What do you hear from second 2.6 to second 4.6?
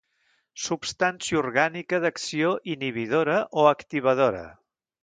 inhibidora o activadora.